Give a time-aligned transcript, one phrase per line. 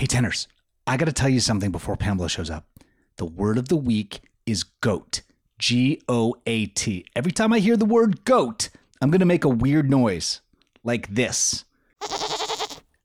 [0.00, 0.46] Hey, Ten'ers,
[0.86, 2.64] I got to tell you something before Pamela shows up.
[3.16, 5.20] The word of the week is goat.
[5.58, 7.04] G O A T.
[7.14, 8.70] Every time I hear the word goat,
[9.02, 10.40] I'm going to make a weird noise
[10.84, 11.66] like this.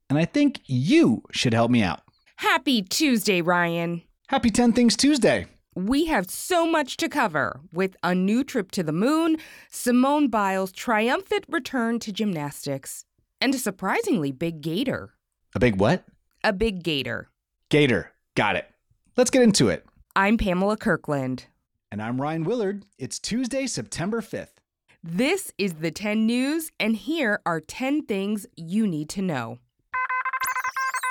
[0.08, 2.00] And I think you should help me out.
[2.36, 4.00] Happy Tuesday, Ryan.
[4.28, 5.48] Happy 10 Things Tuesday.
[5.74, 9.36] We have so much to cover with a new trip to the moon,
[9.70, 13.04] Simone Biles' triumphant return to gymnastics,
[13.38, 15.10] and a surprisingly big gator.
[15.54, 16.02] A big what?
[16.46, 17.28] A big gator.
[17.70, 18.12] Gator.
[18.36, 18.70] Got it.
[19.16, 19.84] Let's get into it.
[20.14, 21.46] I'm Pamela Kirkland.
[21.90, 22.84] And I'm Ryan Willard.
[23.00, 24.60] It's Tuesday, September 5th.
[25.02, 29.58] This is the 10 News, and here are 10 things you need to know.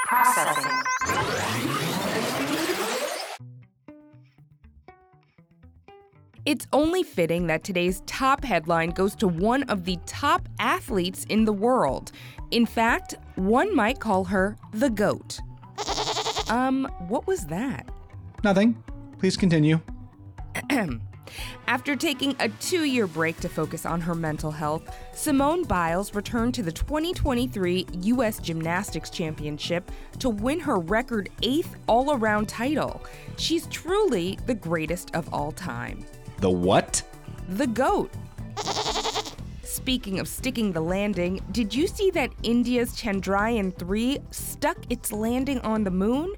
[0.08, 1.85] Processing.
[6.45, 11.44] It's only fitting that today's top headline goes to one of the top athletes in
[11.44, 12.12] the world.
[12.52, 15.40] In fact, one might call her the GOAT.
[16.48, 17.90] Um, what was that?
[18.44, 18.84] Nothing.
[19.18, 19.79] Please continue.
[21.68, 26.54] After taking a two year break to focus on her mental health, Simone Biles returned
[26.54, 28.37] to the 2023 U.S.
[28.37, 33.04] Gymnastics Championship to win her record eighth all around title.
[33.37, 36.05] She's truly the greatest of all time.
[36.40, 37.02] The what?
[37.50, 38.12] The GOAT.
[39.64, 45.60] Speaking of sticking the landing, did you see that India's Chandrayaan 3 stuck its landing
[45.60, 46.34] on the moon?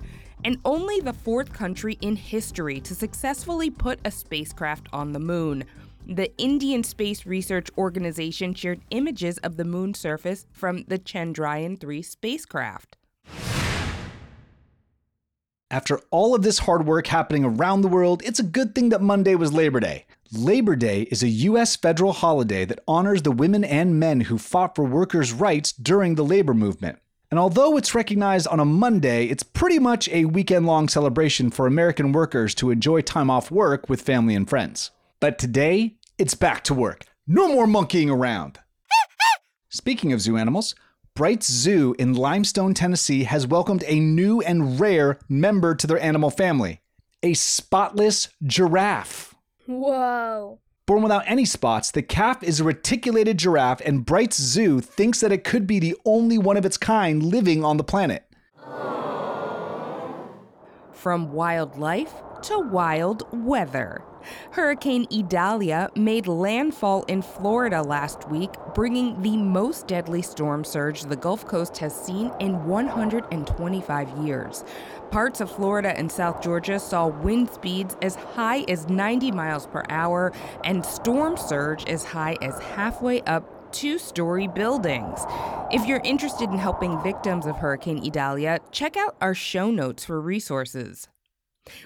[0.45, 5.63] And only the fourth country in history to successfully put a spacecraft on the moon.
[6.05, 12.01] The Indian Space Research Organization shared images of the moon surface from the Chandrayaan 3
[12.01, 12.96] spacecraft.
[15.69, 19.01] After all of this hard work happening around the world, it's a good thing that
[19.01, 20.05] Monday was Labor Day.
[20.31, 21.75] Labor Day is a U.S.
[21.75, 26.23] federal holiday that honors the women and men who fought for workers' rights during the
[26.23, 26.99] labor movement.
[27.29, 31.67] And although it's recognized on a Monday, it's pretty much a weekend long celebration for
[31.67, 34.91] American workers to enjoy time off work with family and friends.
[35.19, 37.03] But today, it's back to work.
[37.27, 38.59] No more monkeying around.
[39.69, 40.75] Speaking of zoo animals,
[41.17, 46.29] Bright's Zoo in Limestone, Tennessee has welcomed a new and rare member to their animal
[46.29, 46.79] family
[47.23, 49.33] a spotless giraffe.
[49.65, 50.59] Whoa.
[50.85, 55.31] Born without any spots, the calf is a reticulated giraffe, and Bright's Zoo thinks that
[55.31, 58.26] it could be the only one of its kind living on the planet.
[60.97, 64.01] From wildlife to wild weather.
[64.51, 71.15] Hurricane Idalia made landfall in Florida last week, bringing the most deadly storm surge the
[71.15, 74.63] Gulf Coast has seen in 125 years.
[75.11, 79.83] Parts of Florida and South Georgia saw wind speeds as high as 90 miles per
[79.89, 80.33] hour
[80.63, 85.19] and storm surge as high as halfway up two story buildings.
[85.71, 90.19] If you're interested in helping victims of Hurricane Idalia, check out our show notes for
[90.21, 91.07] resources.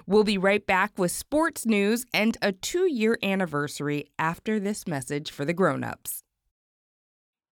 [0.05, 5.31] We'll be right back with sports news and a two year anniversary after this message
[5.31, 6.23] for the grown ups.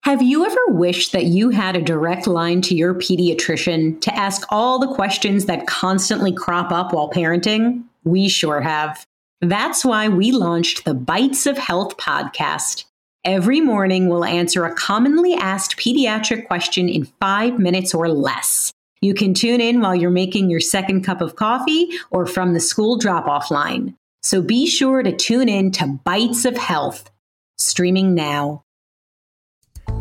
[0.04, 4.48] Have you ever wished that you had a direct line to your pediatrician to ask
[4.50, 7.84] all the questions that constantly crop up while parenting?
[8.06, 9.06] We sure have.
[9.42, 12.86] That's why we launched the Bites of Health podcast.
[13.26, 18.72] Every morning, we'll answer a commonly asked pediatric question in five minutes or less.
[19.02, 22.62] You can tune in while you're making your second cup of coffee or from the
[22.62, 23.98] school drop off line.
[24.24, 27.12] So be sure to tune in to Bites of Health,
[27.58, 28.64] streaming now.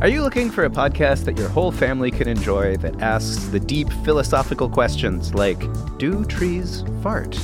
[0.00, 3.58] Are you looking for a podcast that your whole family can enjoy that asks the
[3.58, 5.58] deep philosophical questions like
[5.98, 7.36] Do trees fart?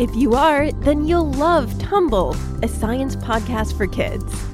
[0.00, 4.53] If you are, then you'll love Tumble, a science podcast for kids.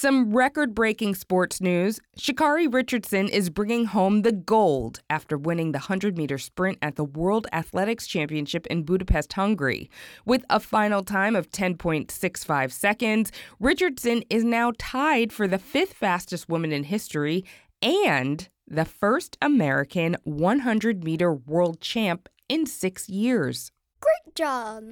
[0.00, 2.00] Some record breaking sports news.
[2.18, 7.04] Sha'Carri Richardson is bringing home the gold after winning the 100 meter sprint at the
[7.04, 9.90] World Athletics Championship in Budapest, Hungary.
[10.24, 16.48] With a final time of 10.65 seconds, Richardson is now tied for the fifth fastest
[16.48, 17.44] woman in history
[17.82, 23.70] and the first American 100 meter world champ in six years.
[24.00, 24.82] Great job.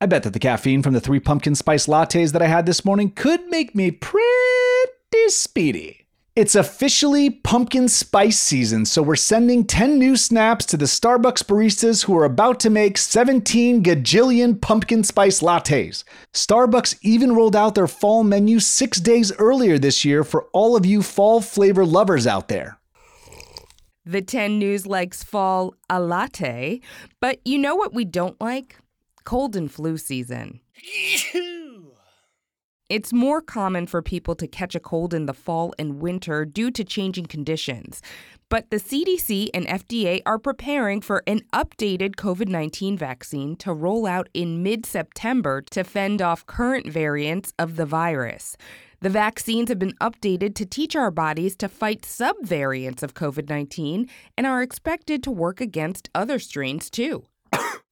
[0.00, 2.84] I bet that the caffeine from the three pumpkin spice lattes that I had this
[2.84, 4.22] morning could make me pretty
[5.26, 6.06] speedy.
[6.36, 12.04] It's officially pumpkin spice season, so we're sending 10 new snaps to the Starbucks baristas
[12.04, 16.04] who are about to make 17 gajillion pumpkin spice lattes.
[16.32, 20.86] Starbucks even rolled out their fall menu six days earlier this year for all of
[20.86, 22.78] you fall flavor lovers out there.
[24.04, 26.80] The 10 News likes fall a latte,
[27.20, 28.76] but you know what we don't like?
[29.28, 30.60] Cold and flu season.
[32.88, 36.70] It's more common for people to catch a cold in the fall and winter due
[36.70, 38.00] to changing conditions.
[38.48, 44.06] But the CDC and FDA are preparing for an updated COVID 19 vaccine to roll
[44.06, 48.56] out in mid September to fend off current variants of the virus.
[49.00, 54.08] The vaccines have been updated to teach our bodies to fight subvariants of COVID 19
[54.38, 57.26] and are expected to work against other strains too.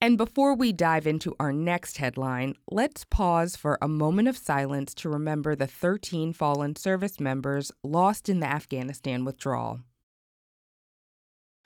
[0.01, 4.95] And before we dive into our next headline, let's pause for a moment of silence
[4.95, 9.81] to remember the 13 fallen service members lost in the Afghanistan withdrawal.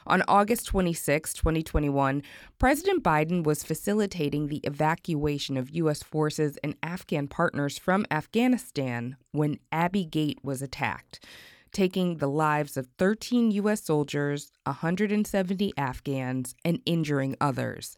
[0.06, 2.22] On August 26, 2021,
[2.58, 6.02] President Biden was facilitating the evacuation of U.S.
[6.02, 11.22] forces and Afghan partners from Afghanistan when Abbey Gate was attacked,
[11.72, 13.82] taking the lives of 13 U.S.
[13.82, 17.96] soldiers, 170 Afghans, and injuring others.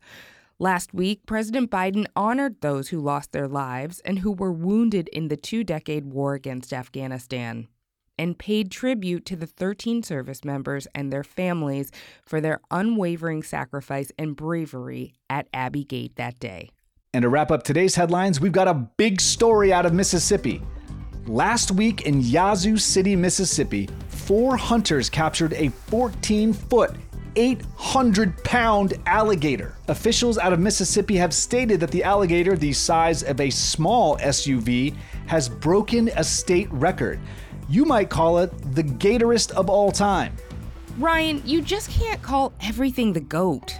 [0.58, 5.28] Last week, President Biden honored those who lost their lives and who were wounded in
[5.28, 7.66] the two decade war against Afghanistan
[8.18, 11.90] and paid tribute to the 13 service members and their families
[12.24, 16.70] for their unwavering sacrifice and bravery at Abbey Gate that day.
[17.14, 20.62] And to wrap up today's headlines, we've got a big story out of Mississippi.
[21.28, 26.96] Last week in Yazoo City, Mississippi, four hunters captured a 14 foot,
[27.36, 29.76] 800 pound alligator.
[29.86, 34.96] Officials out of Mississippi have stated that the alligator, the size of a small SUV,
[35.26, 37.20] has broken a state record.
[37.68, 40.36] You might call it the gatorest of all time.
[40.98, 43.76] Ryan, you just can't call everything the goat.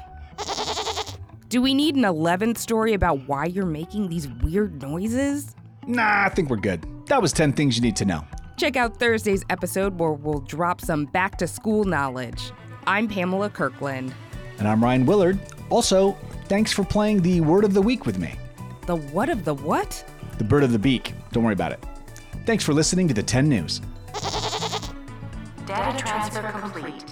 [1.49, 5.56] Do we need an 11th story about why you're making these weird noises?
[5.87, 6.87] Nah, I think we're good.
[7.06, 8.25] That was 10 things you need to know.
[8.56, 12.52] Check out Thursday's episode where we'll drop some back to school knowledge.
[12.87, 14.14] I'm Pamela Kirkland.
[14.58, 15.40] And I'm Ryan Willard.
[15.70, 16.12] Also,
[16.46, 18.34] thanks for playing the word of the week with me.
[18.87, 20.05] The what of the what?
[20.38, 21.14] The bird of the beak.
[21.32, 21.84] Don't worry about it.
[22.46, 23.81] Thanks for listening to the 10 News.
[25.67, 27.12] Data transfer complete.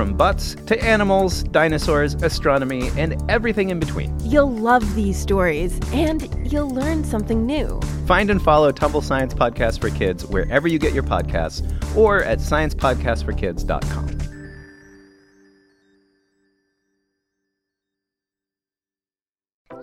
[0.00, 4.18] from butts to animals, dinosaurs, astronomy, and everything in between.
[4.20, 7.78] You'll love these stories and you'll learn something new.
[8.06, 11.60] Find and follow Tumble Science Podcast for Kids wherever you get your podcasts
[11.94, 14.16] or at sciencepodcastforkids.com.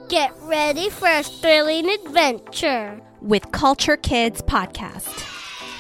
[0.10, 3.00] Get ready for a thrilling adventure.
[3.22, 5.37] with Culture Kids Podcast.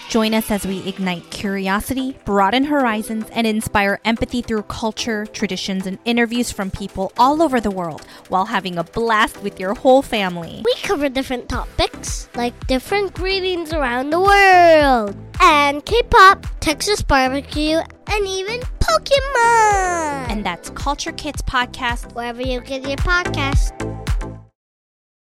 [0.10, 6.00] Join us as we ignite curiosity, broaden horizons, and inspire empathy through culture, traditions, and
[6.06, 10.62] interviews from people all over the world while having a blast with your whole family.
[10.64, 17.80] We cover different topics like different greetings around the world, and K pop, Texas barbecue,
[18.08, 20.30] and even Pokemon.
[20.30, 23.97] And that's Culture Kids Podcast wherever you get your podcast.